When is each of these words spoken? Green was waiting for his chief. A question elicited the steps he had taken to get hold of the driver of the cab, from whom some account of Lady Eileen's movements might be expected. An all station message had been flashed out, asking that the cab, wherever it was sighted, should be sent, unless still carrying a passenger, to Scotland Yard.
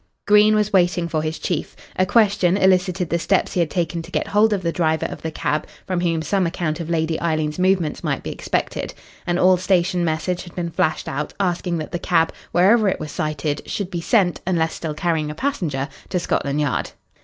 Green 0.25 0.55
was 0.55 0.73
waiting 0.73 1.07
for 1.07 1.21
his 1.21 1.37
chief. 1.37 1.75
A 1.95 2.07
question 2.07 2.57
elicited 2.57 3.11
the 3.11 3.19
steps 3.19 3.53
he 3.53 3.59
had 3.59 3.69
taken 3.69 4.01
to 4.01 4.09
get 4.09 4.29
hold 4.29 4.51
of 4.51 4.63
the 4.63 4.71
driver 4.71 5.05
of 5.05 5.21
the 5.21 5.29
cab, 5.29 5.67
from 5.85 6.01
whom 6.01 6.23
some 6.23 6.47
account 6.47 6.79
of 6.79 6.89
Lady 6.89 7.21
Eileen's 7.21 7.59
movements 7.59 8.03
might 8.03 8.23
be 8.23 8.31
expected. 8.31 8.95
An 9.27 9.37
all 9.37 9.57
station 9.57 10.03
message 10.03 10.41
had 10.43 10.55
been 10.55 10.71
flashed 10.71 11.07
out, 11.07 11.35
asking 11.39 11.77
that 11.77 11.91
the 11.91 11.99
cab, 11.99 12.33
wherever 12.51 12.87
it 12.89 12.99
was 12.99 13.11
sighted, 13.11 13.61
should 13.69 13.91
be 13.91 14.01
sent, 14.01 14.41
unless 14.47 14.73
still 14.73 14.95
carrying 14.95 15.29
a 15.29 15.35
passenger, 15.35 15.87
to 16.09 16.17
Scotland 16.17 16.59
Yard. 16.59 16.93